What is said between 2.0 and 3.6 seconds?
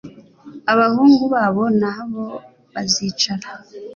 bo bazicara